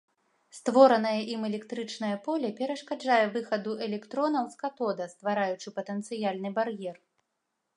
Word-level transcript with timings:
Створанае 0.59 1.17
ім 1.33 1.41
электрычнае 1.49 2.13
поле 2.27 2.49
перашкаджае 2.59 3.19
выхаду 3.35 3.71
электронаў 3.89 4.49
з 4.55 4.59
катода, 4.65 5.03
ствараючы 5.15 5.75
патэнцыяльны 5.77 6.49
бар'ер. 6.57 6.97